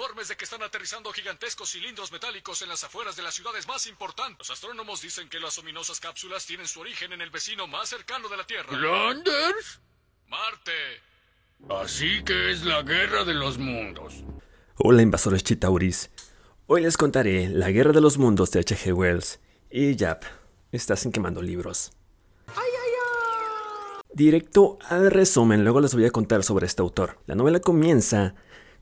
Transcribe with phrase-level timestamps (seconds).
[0.00, 3.86] informes de que están aterrizando gigantescos cilindros metálicos en las afueras de las ciudades más
[3.86, 4.38] importantes.
[4.38, 8.26] Los astrónomos dicen que las ominosas cápsulas tienen su origen en el vecino más cercano
[8.30, 8.72] de la Tierra.
[8.72, 9.80] ¿Landers?
[10.26, 10.72] Marte.
[11.68, 14.24] Así que es la guerra de los mundos.
[14.76, 16.10] Hola invasores Chitauris.
[16.66, 18.94] Hoy les contaré La Guerra de los Mundos de H.G.
[18.94, 19.38] Wells.
[19.70, 20.18] Y ya,
[20.72, 21.92] estás en quemando libros.
[24.12, 27.18] Directo al resumen, luego les voy a contar sobre este autor.
[27.26, 28.34] La novela comienza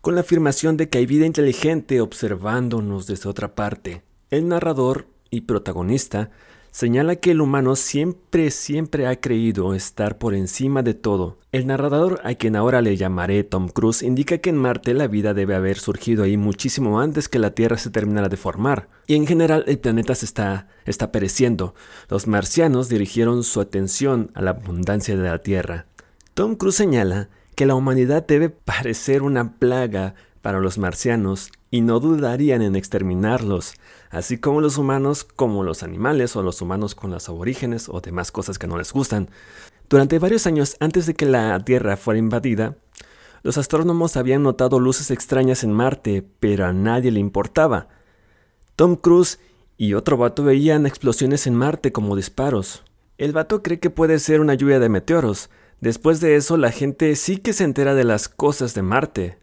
[0.09, 4.05] con la afirmación de que hay vida inteligente observándonos desde otra parte.
[4.30, 6.30] El narrador y protagonista
[6.70, 11.36] señala que el humano siempre, siempre ha creído estar por encima de todo.
[11.52, 15.34] El narrador, a quien ahora le llamaré Tom Cruise, indica que en Marte la vida
[15.34, 19.27] debe haber surgido ahí muchísimo antes que la Tierra se terminara de formar, y en
[19.27, 21.75] general el planeta se está, está pereciendo.
[22.09, 25.84] Los marcianos dirigieron su atención a la abundancia de la Tierra.
[26.33, 27.28] Tom Cruise señala
[27.59, 33.75] que la humanidad debe parecer una plaga para los marcianos y no dudarían en exterminarlos,
[34.11, 38.31] así como los humanos como los animales o los humanos con las aborígenes o demás
[38.31, 39.28] cosas que no les gustan.
[39.89, 42.77] Durante varios años antes de que la Tierra fuera invadida,
[43.42, 47.89] los astrónomos habían notado luces extrañas en Marte, pero a nadie le importaba.
[48.77, 49.41] Tom Cruise
[49.77, 52.84] y otro vato veían explosiones en Marte como disparos.
[53.17, 55.50] El vato cree que puede ser una lluvia de meteoros.
[55.81, 59.39] Después de eso, la gente sí que se entera de las cosas de Marte,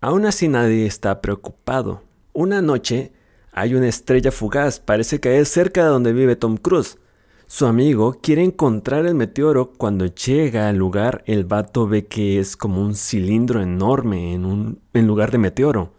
[0.00, 2.02] Aún así nadie está preocupado.
[2.34, 3.12] Una noche
[3.52, 6.98] hay una estrella fugaz, parece caer cerca de donde vive Tom Cruise.
[7.46, 9.72] Su amigo quiere encontrar el meteoro.
[9.72, 14.80] Cuando llega al lugar, el vato ve que es como un cilindro enorme en, un,
[14.92, 15.94] en lugar de meteoro.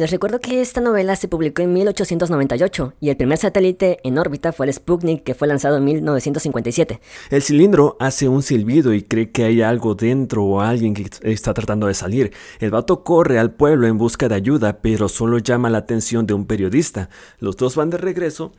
[0.00, 4.50] Les recuerdo que esta novela se publicó en 1898 y el primer satélite en órbita
[4.50, 7.02] fue el Sputnik que fue lanzado en 1957.
[7.28, 11.52] El cilindro hace un silbido y cree que hay algo dentro o alguien que está
[11.52, 12.32] tratando de salir.
[12.60, 16.32] El vato corre al pueblo en busca de ayuda, pero solo llama la atención de
[16.32, 17.10] un periodista.
[17.38, 18.52] Los dos van de regreso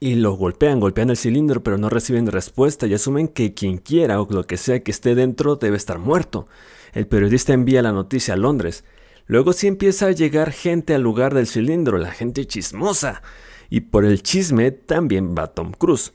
[0.00, 4.20] y lo golpean, golpean el cilindro, pero no reciben respuesta y asumen que quien quiera
[4.20, 6.48] o lo que sea que esté dentro debe estar muerto.
[6.94, 8.82] El periodista envía la noticia a Londres.
[9.28, 13.22] Luego sí empieza a llegar gente al lugar del cilindro, la gente chismosa.
[13.68, 16.12] Y por el chisme también va Tom Cruise.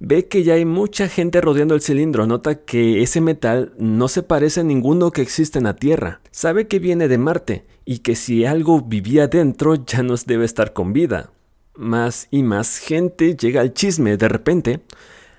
[0.00, 4.24] Ve que ya hay mucha gente rodeando el cilindro, nota que ese metal no se
[4.24, 6.20] parece a ninguno que existe en la Tierra.
[6.32, 10.72] Sabe que viene de Marte y que si algo vivía dentro ya no debe estar
[10.72, 11.30] con vida.
[11.74, 14.16] Más y más gente llega al chisme.
[14.16, 14.80] De repente,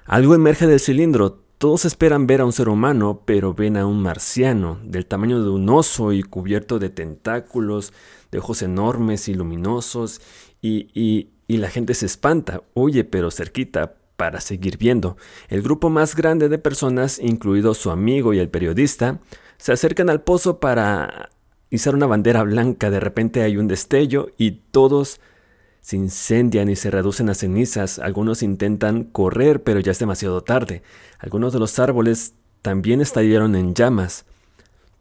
[0.05, 4.01] algo emerge del cilindro, todos esperan ver a un ser humano, pero ven a un
[4.01, 7.91] marciano, del tamaño de un oso y cubierto de tentáculos,
[8.31, 10.21] de ojos enormes y luminosos,
[10.61, 15.17] y, la gente se espanta, huye pero cerquita para seguir viendo.
[15.49, 19.19] El grupo más grande de personas, incluido su amigo y el periodista,
[19.57, 21.29] se acercan al pozo para
[21.69, 22.89] izar una bandera blanca.
[22.89, 25.19] De repente hay un destello y todos
[25.81, 30.83] se incendian y se reducen a cenizas, algunos intentan correr pero ya es demasiado tarde,
[31.19, 34.25] algunos de los árboles también estallaron en llamas.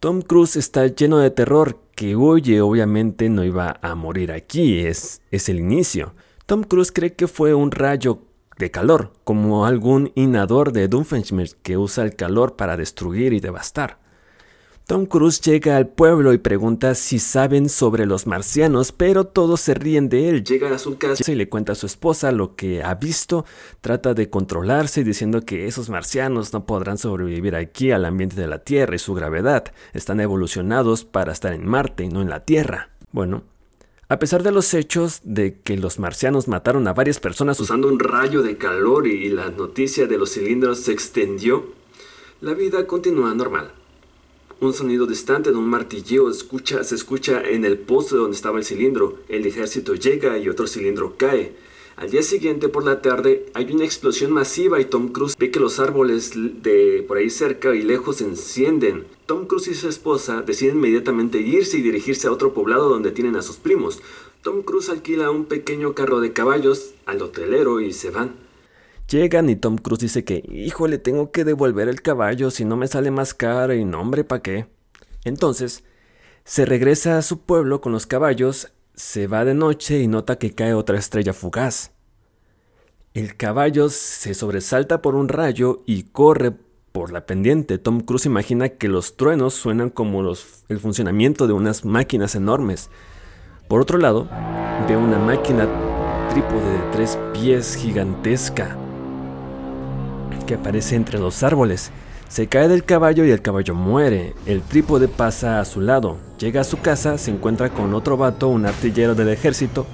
[0.01, 5.23] Tom Cruise está lleno de terror, que huye obviamente no iba a morir aquí, es,
[5.33, 6.15] es el inicio.
[6.47, 8.21] Tom Cruise cree que fue un rayo
[8.59, 13.99] de calor, como algún inador de Doomfenshmirtz que usa el calor para destruir y devastar.
[14.89, 19.75] Tom Cruise llega al pueblo y pregunta si saben sobre los marcianos, pero todos se
[19.75, 20.45] ríen de él.
[20.45, 23.45] Llega a su casa y le cuenta a su esposa lo que ha visto,
[23.83, 28.61] trata de controlarse diciendo que esos marcianos no podrán sobrevivir aquí al ambiente de la
[28.61, 29.75] Tierra y su gravedad.
[29.93, 32.89] Están evolucionados para estar en Marte y no en la Tierra.
[33.13, 33.43] Bueno,
[34.09, 37.99] a pesar de los hechos de que los marcianos mataron a varias personas usando un
[37.99, 41.75] rayo de calor y la noticia de los cilindros se extendió,
[42.41, 43.75] la vida continúa normal.
[44.61, 48.65] Un sonido distante de un martilleo escucha, se escucha en el poste donde estaba el
[48.65, 49.21] cilindro.
[49.29, 51.55] El ejército llega y otro cilindro cae.
[51.95, 55.61] Al día siguiente por la tarde hay una explosión masiva y Tom Cruise ve que
[55.61, 59.05] los árboles de por ahí cerca y lejos se encienden.
[59.27, 63.37] Tom Cruise y su esposa deciden inmediatamente irse y dirigirse a otro poblado donde tienen
[63.37, 64.03] a sus primos.
[64.43, 68.48] Tom Cruise alquila un pequeño carro de caballos al hotelero y se van.
[69.09, 72.89] Llegan y Tom Cruise dice que, híjole, tengo que devolver el caballo si no me
[72.89, 74.67] sale más caro y no, hombre, ¿para qué?
[75.25, 75.83] Entonces,
[76.45, 80.55] se regresa a su pueblo con los caballos, se va de noche y nota que
[80.55, 81.93] cae otra estrella fugaz.
[83.15, 86.53] El caballo se sobresalta por un rayo y corre
[86.93, 87.79] por la pendiente.
[87.79, 92.91] Tom Cruise imagina que los truenos suenan como los, el funcionamiento de unas máquinas enormes.
[93.69, 94.29] Por otro lado,
[94.87, 95.67] ve una máquina
[96.29, 98.77] trípode de tres pies gigantesca
[100.49, 101.93] que aparece entre los árboles.
[102.29, 104.35] Se cae del caballo y el caballo muere.
[104.47, 106.17] El trípode pasa a su lado.
[106.39, 109.87] Llega a su casa, se encuentra con otro vato, un artillero del ejército.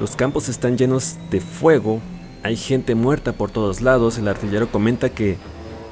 [0.00, 2.00] Los campos están llenos de fuego.
[2.42, 4.18] Hay gente muerta por todos lados.
[4.18, 5.36] El artillero comenta que,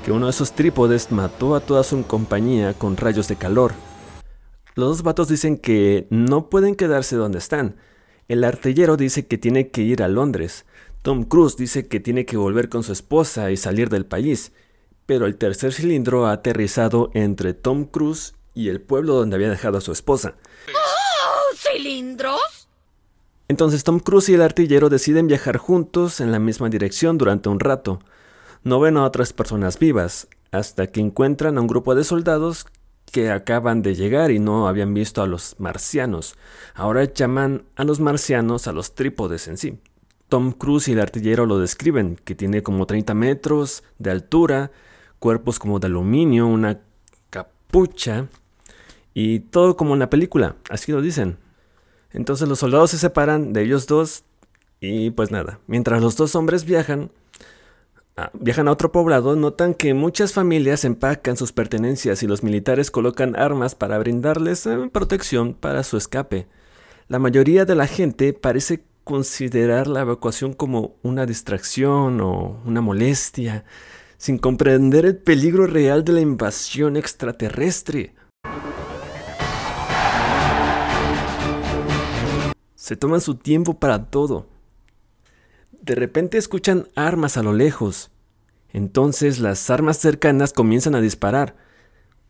[0.04, 3.72] que uno de esos trípodes mató a toda su compañía con rayos de calor.
[4.74, 7.76] Los dos vatos dicen que no pueden quedarse donde están.
[8.26, 10.64] El artillero dice que tiene que ir a Londres.
[11.02, 14.52] Tom Cruise dice que tiene que volver con su esposa y salir del país
[15.06, 19.78] pero el tercer cilindro ha aterrizado entre Tom Cruise y el pueblo donde había dejado
[19.78, 20.36] a su esposa.
[20.68, 22.68] ¡Oh, cilindros!
[23.48, 27.60] Entonces Tom Cruise y el artillero deciden viajar juntos en la misma dirección durante un
[27.60, 28.00] rato.
[28.62, 32.66] No ven a otras personas vivas, hasta que encuentran a un grupo de soldados
[33.10, 36.36] que acaban de llegar y no habían visto a los marcianos.
[36.74, 39.78] Ahora llaman a los marcianos a los trípodes en sí.
[40.32, 44.70] Tom Cruise y el artillero lo describen, que tiene como 30 metros de altura,
[45.18, 46.80] cuerpos como de aluminio, una
[47.28, 48.28] capucha
[49.12, 51.36] y todo como en la película, así lo dicen.
[52.12, 54.24] Entonces los soldados se separan de ellos dos
[54.80, 57.10] y pues nada, mientras los dos hombres viajan,
[58.16, 62.90] ah, viajan a otro poblado, notan que muchas familias empacan sus pertenencias y los militares
[62.90, 66.46] colocan armas para brindarles eh, protección para su escape.
[67.08, 73.64] La mayoría de la gente parece considerar la evacuación como una distracción o una molestia
[74.18, 78.14] sin comprender el peligro real de la invasión extraterrestre.
[82.76, 84.46] Se toman su tiempo para todo.
[85.72, 88.12] De repente escuchan armas a lo lejos.
[88.72, 91.56] Entonces las armas cercanas comienzan a disparar.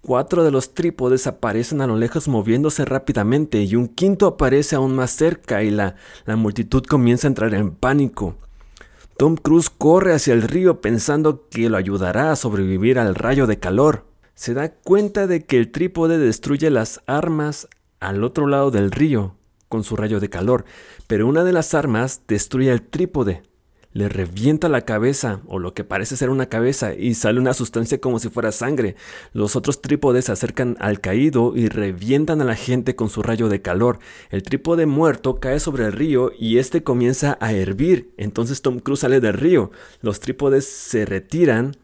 [0.05, 4.97] Cuatro de los trípodes aparecen a lo lejos moviéndose rápidamente y un quinto aparece aún
[4.97, 5.95] más cerca y la,
[6.27, 8.35] la multitud comienza a entrar en pánico.
[9.17, 13.61] Tom Cruise corre hacia el río pensando que lo ayudará a sobrevivir al rayo de
[13.61, 14.05] calor.
[14.35, 17.69] Se da cuenta de que el trípode destruye las armas
[18.01, 19.37] al otro lado del río
[19.69, 20.65] con su rayo de calor,
[21.07, 23.45] pero una de las armas destruye el trípode
[23.93, 28.01] le revienta la cabeza, o lo que parece ser una cabeza, y sale una sustancia
[28.01, 28.97] como si fuera sangre.
[29.33, 33.49] Los otros trípodes se acercan al caído y revientan a la gente con su rayo
[33.49, 33.99] de calor.
[34.31, 38.15] El trípode muerto cae sobre el río y este comienza a hervir.
[38.17, 39.71] Entonces Tom Cruise sale del río.
[40.01, 41.77] Los trípodes se retiran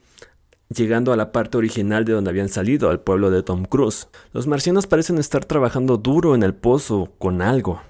[0.75, 4.09] llegando a la parte original de donde habían salido, al pueblo de Tom Cruise.
[4.33, 7.81] Los marcianos parecen estar trabajando duro en el pozo con algo.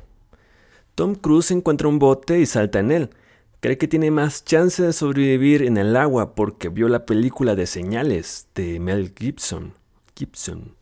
[0.95, 3.11] Tom Cruise encuentra un bote y salta en él.
[3.61, 7.67] Cree que tiene más chance de sobrevivir en el agua porque vio la película de
[7.67, 9.75] señales de Mel Gibson.
[10.15, 10.77] Gibson.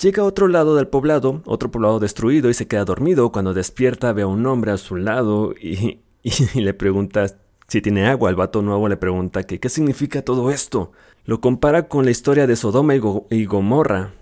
[0.00, 3.30] Llega a otro lado del poblado, otro poblado destruido y se queda dormido.
[3.30, 6.00] Cuando despierta ve a un hombre a su lado y,
[6.54, 7.26] le pregunta
[7.68, 8.30] si tiene agua.
[8.30, 10.90] El vato nuevo le pregunta que qué significa todo esto.
[11.24, 13.00] Lo compara con la historia de Sodoma y,
[13.30, 14.12] y Gomorra.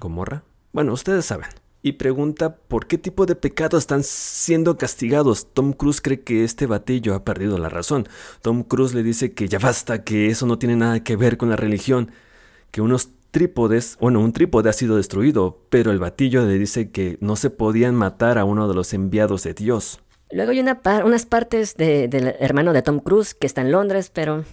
[0.00, 0.42] ¿Gomorra?
[0.72, 5.48] Bueno, ustedes saben y pregunta por qué tipo de pecado están siendo castigados.
[5.52, 8.08] Tom Cruise cree que este batillo ha perdido la razón.
[8.40, 11.50] Tom Cruise le dice que ya basta, que eso no tiene nada que ver con
[11.50, 12.12] la religión,
[12.70, 17.18] que unos trípodes, bueno, un trípode ha sido destruido, pero el batillo le dice que
[17.20, 20.00] no se podían matar a uno de los enviados de Dios.
[20.30, 24.44] Luego hay unas partes del hermano de Tom Cruise que está en Londres, pero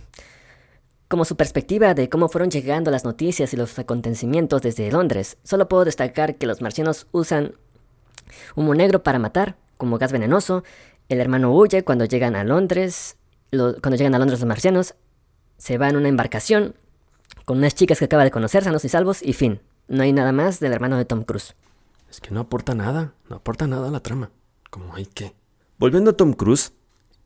[1.09, 5.67] como su perspectiva de cómo fueron llegando las noticias y los acontecimientos desde Londres, solo
[5.67, 7.55] puedo destacar que los marcianos usan
[8.55, 10.63] humo negro para matar, como gas venenoso.
[11.09, 13.17] El hermano huye cuando llegan a Londres.
[13.51, 14.93] cuando llegan a Londres los marcianos,
[15.57, 16.75] se va en una embarcación
[17.43, 19.59] con unas chicas que acaba de conocer, sanos y salvos, y fin.
[19.87, 21.55] No hay nada más del hermano de Tom Cruise.
[22.11, 24.29] Es que no aporta nada, no aporta nada a la trama.
[24.69, 25.33] Como hay que.
[25.79, 26.73] Volviendo a Tom Cruise,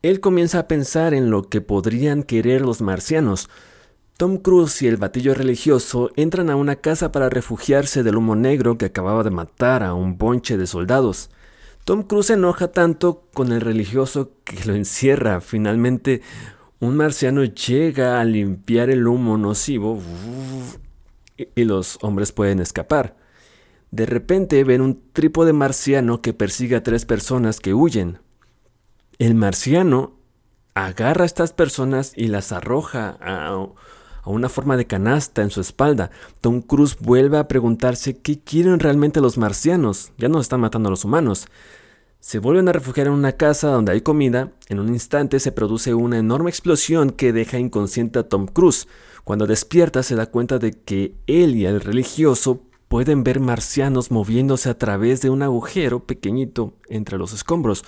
[0.00, 3.50] él comienza a pensar en lo que podrían querer los marcianos,
[4.16, 8.78] Tom Cruise y el batillo religioso entran a una casa para refugiarse del humo negro
[8.78, 11.30] que acababa de matar a un bonche de soldados.
[11.84, 15.40] Tom Cruise se enoja tanto con el religioso que lo encierra.
[15.40, 16.22] Finalmente,
[16.78, 20.00] un marciano llega a limpiar el humo nocivo
[21.36, 23.16] y los hombres pueden escapar.
[23.90, 28.20] De repente ven un trípode marciano que persigue a tres personas que huyen.
[29.18, 30.20] El marciano
[30.74, 33.56] agarra a estas personas y las arroja a
[34.24, 36.10] a una forma de canasta en su espalda.
[36.40, 40.12] Tom Cruise vuelve a preguntarse qué quieren realmente los marcianos.
[40.18, 41.46] Ya no están matando a los humanos.
[42.20, 44.50] Se vuelven a refugiar en una casa donde hay comida.
[44.68, 48.88] En un instante se produce una enorme explosión que deja inconsciente a Tom Cruise.
[49.24, 54.70] Cuando despierta se da cuenta de que él y el religioso pueden ver marcianos moviéndose
[54.70, 57.84] a través de un agujero pequeñito entre los escombros.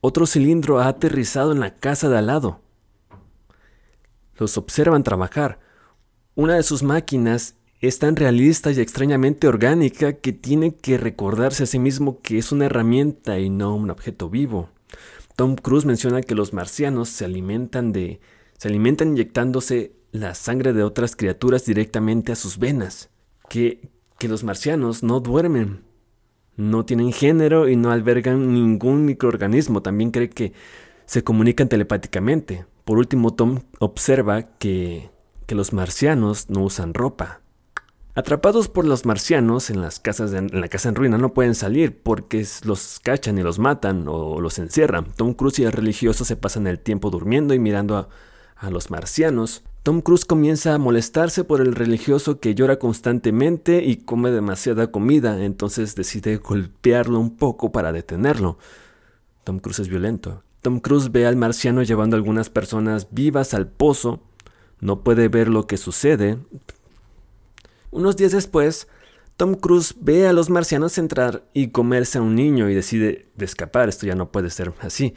[0.00, 2.60] Otro cilindro ha aterrizado en la casa de al lado.
[4.40, 5.60] Los observan trabajar.
[6.34, 11.66] una de sus máquinas es tan realista y extrañamente orgánica que tiene que recordarse a
[11.66, 14.70] sí mismo que es una herramienta y no un objeto vivo.
[15.36, 18.20] Tom Cruise menciona que los marcianos se alimentan de
[18.56, 23.10] se alimentan inyectándose la sangre de otras criaturas directamente a sus venas,
[23.48, 25.82] que, que los marcianos no duermen,
[26.56, 29.82] no tienen género y no albergan ningún microorganismo.
[29.82, 30.54] También cree que
[31.04, 32.66] se comunican telepáticamente.
[32.84, 35.10] Por último, Tom observa que,
[35.46, 37.40] que los marcianos no usan ropa.
[38.14, 42.02] Atrapados por los marcianos en, las casas en la casa en ruina no pueden salir
[42.02, 45.12] porque los cachan y los matan o los encierran.
[45.16, 48.08] Tom Cruise y el religioso se pasan el tiempo durmiendo y mirando a,
[48.56, 49.62] a los marcianos.
[49.82, 55.42] Tom Cruise comienza a molestarse por el religioso que llora constantemente y come demasiada comida,
[55.42, 58.58] entonces decide golpearlo un poco para detenerlo.
[59.44, 60.42] Tom Cruise es violento.
[60.62, 64.20] Tom Cruise ve al marciano llevando a algunas personas vivas al pozo.
[64.80, 66.38] No puede ver lo que sucede,
[67.92, 68.86] unos días después,
[69.36, 73.44] Tom Cruise ve a los marcianos entrar y comerse a un niño y decide de
[73.44, 73.88] escapar.
[73.88, 75.14] Esto ya no puede ser así.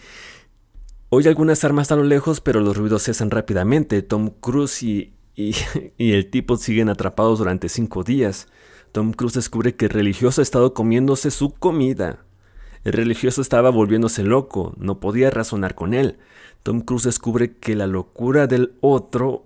[1.09, 4.01] Oye algunas armas a lo lejos, pero los ruidos cesan rápidamente.
[4.01, 5.53] Tom Cruise y, y,
[5.99, 8.47] el tipo siguen atrapados durante cinco días.
[8.91, 12.25] Tom Cruise descubre que el religioso ha estado comiéndose su comida.
[12.83, 16.17] El religioso estaba volviéndose loco, no podía razonar con él.
[16.63, 19.45] Tom Cruise descubre que la locura del otro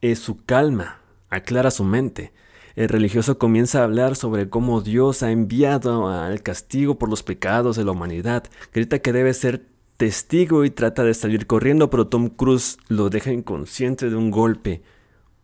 [0.00, 2.32] es su calma, aclara su mente.
[2.76, 7.76] El religioso comienza a hablar sobre cómo Dios ha enviado al castigo por los pecados
[7.76, 8.44] de la humanidad.
[8.72, 9.66] Grita que debe ser
[9.96, 14.80] testigo y trata de salir corriendo, pero Tom Cruise lo deja inconsciente de un golpe.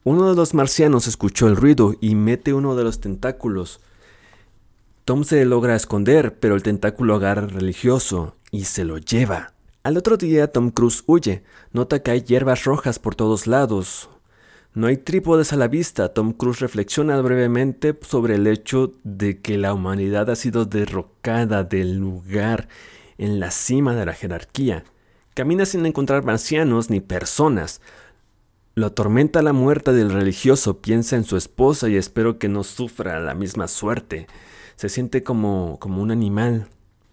[0.05, 3.81] Uno de los marcianos escuchó el ruido y mete uno de los tentáculos.
[5.05, 9.53] Tom se logra esconder, pero el tentáculo agarra al religioso y se lo lleva.
[9.83, 11.43] Al otro día Tom Cruise huye.
[11.73, 14.09] Nota que hay hierbas rojas por todos lados,
[14.75, 16.13] no hay trípodes a la vista.
[16.13, 21.97] Tom Cruise reflexiona brevemente sobre el hecho de que la humanidad ha sido derrocada del
[21.97, 22.67] lugar
[23.17, 24.83] en la cima de la jerarquía.
[25.35, 27.81] Camina sin encontrar marcianos ni personas.
[28.75, 33.21] Lo atormenta la muerte del religioso, piensa en su esposa y espero que no sufra
[33.21, 34.27] la misma suerte.
[34.77, 36.69] Se siente como, como un animal.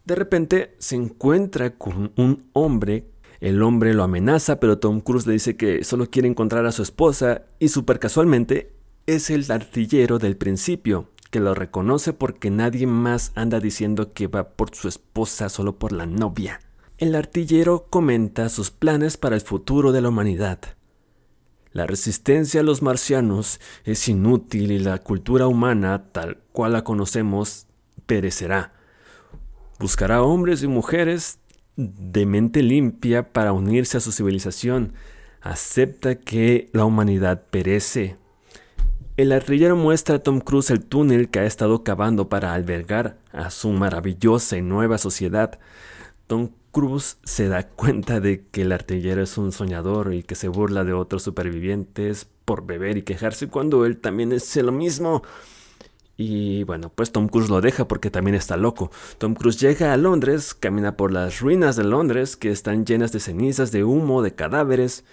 [0.05, 5.33] De repente se encuentra con un hombre el hombre lo amenaza, pero Tom Cruise le
[5.33, 8.75] dice que solo quiere encontrar a su esposa y super casualmente
[9.07, 14.49] es el artillero del principio, que lo reconoce porque nadie más anda diciendo que va
[14.49, 16.59] por su esposa solo por la novia.
[16.99, 20.59] El artillero comenta sus planes para el futuro de la humanidad.
[21.73, 27.67] La resistencia a los marcianos es inútil y la cultura humana, tal cual la conocemos,
[28.05, 28.73] perecerá.
[29.79, 31.39] Buscará hombres y mujeres
[31.77, 34.93] de mente limpia para unirse a su civilización.
[35.41, 38.17] Acepta que la humanidad perece.
[39.17, 43.49] El artillero muestra a Tom Cruise el túnel que ha estado cavando para albergar a
[43.49, 45.59] su maravillosa y nueva sociedad.
[46.27, 50.47] Tom Cruise se da cuenta de que el artillero es un soñador y que se
[50.47, 55.21] burla de otros supervivientes por beber y quejarse cuando él también es lo mismo.
[56.17, 58.91] Y bueno, pues Tom Cruise lo deja porque también está loco.
[59.17, 63.19] Tom Cruise llega a Londres, camina por las ruinas de Londres que están llenas de
[63.19, 65.03] cenizas, de humo, de cadáveres.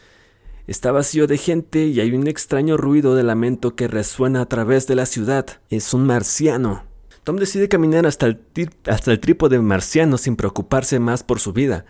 [0.67, 4.87] Está vacío de gente y hay un extraño ruido de lamento que resuena a través
[4.87, 5.47] de la ciudad.
[5.71, 6.88] Es un marciano.
[7.29, 8.41] Tom decide caminar hasta el,
[8.87, 11.85] hasta el trípode marciano sin preocuparse más por su vida,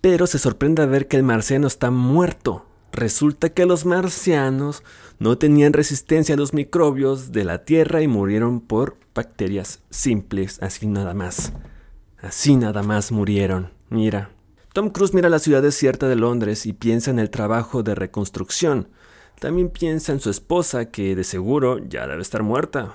[0.00, 2.64] pero se sorprende al ver que el marciano está muerto.
[2.92, 4.84] Resulta que los marcianos
[5.18, 10.86] no tenían resistencia a los microbios de la Tierra y murieron por bacterias simples, así
[10.86, 11.52] nada más.
[12.22, 13.72] Así nada más murieron.
[13.90, 14.30] Mira.
[14.74, 18.90] Tom Cruise mira la ciudad desierta de Londres y piensa en el trabajo de reconstrucción.
[19.40, 22.94] También piensa en su esposa, que de seguro ya debe estar muerta.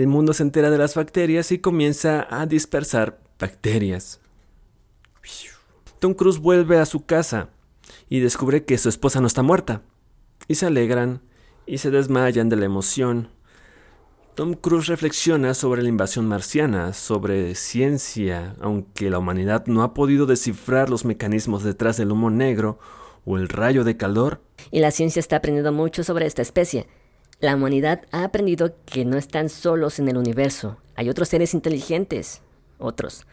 [0.00, 4.18] El mundo se entera de las bacterias y comienza a dispersar bacterias.
[5.98, 7.50] Tom Cruise vuelve a su casa
[8.08, 9.82] y descubre que su esposa no está muerta.
[10.48, 11.20] Y se alegran
[11.66, 13.28] y se desmayan de la emoción.
[14.34, 20.24] Tom Cruise reflexiona sobre la invasión marciana, sobre ciencia, aunque la humanidad no ha podido
[20.24, 22.78] descifrar los mecanismos detrás del humo negro
[23.26, 24.40] o el rayo de calor.
[24.70, 26.86] Y la ciencia está aprendiendo mucho sobre esta especie.
[27.40, 30.76] La humanidad ha aprendido que no están solos en el universo.
[30.94, 32.42] Hay otros seres inteligentes.
[32.78, 33.26] Otros.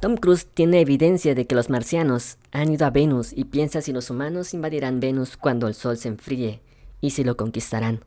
[0.00, 3.92] Tom Cruise tiene evidencia de que los marcianos han ido a Venus y piensa si
[3.92, 6.62] los humanos invadirán Venus cuando el Sol se enfríe
[7.00, 8.04] y si lo conquistarán.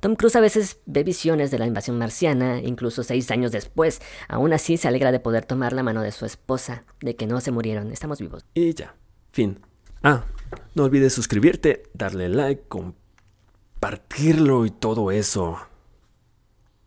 [0.00, 4.00] Tom Cruise a veces ve visiones de la invasión marciana, incluso seis años después.
[4.28, 7.42] Aún así se alegra de poder tomar la mano de su esposa, de que no
[7.42, 8.46] se murieron, estamos vivos.
[8.54, 8.96] Y ya,
[9.30, 9.60] fin.
[10.02, 10.24] Ah,
[10.74, 12.62] no olvides suscribirte, darle like,
[13.80, 15.58] partirlo y todo eso.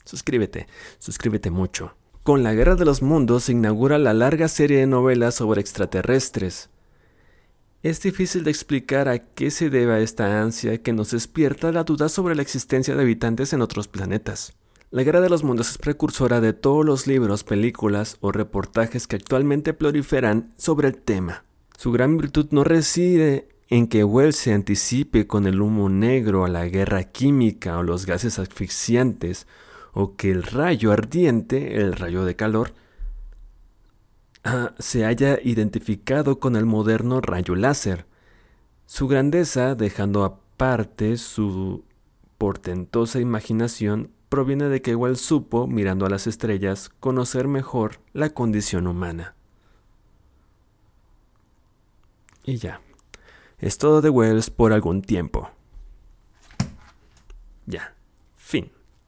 [0.06, 0.68] Suscríbete,
[1.00, 1.96] suscríbete mucho.
[2.22, 6.70] Con la Guerra de los Mundos se inaugura la larga serie de novelas sobre extraterrestres.
[7.82, 12.08] Es difícil de explicar a qué se debe esta ansia que nos despierta la duda
[12.08, 14.54] sobre la existencia de habitantes en otros planetas.
[14.90, 19.16] La Guerra de los Mundos es precursora de todos los libros, películas o reportajes que
[19.16, 21.44] actualmente proliferan sobre el tema.
[21.78, 26.50] Su gran virtud no reside en que Wells se anticipe con el humo negro a
[26.50, 29.48] la guerra química o los gases asfixiantes,
[29.94, 32.74] o que el rayo ardiente, el rayo de calor,
[34.44, 38.06] ah, se haya identificado con el moderno rayo láser.
[38.86, 41.84] Su grandeza, dejando aparte su
[42.38, 48.88] portentosa imaginación, proviene de que Wells supo, mirando a las estrellas, conocer mejor la condición
[48.88, 49.36] humana.
[52.44, 52.82] Y ya.
[53.64, 55.50] Es todo de Wells por algún tiempo.
[57.66, 57.96] Ya.